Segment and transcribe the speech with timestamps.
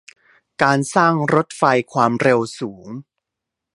[0.61, 1.63] การสร้างรถไฟ
[1.93, 2.85] ความเร็วสูง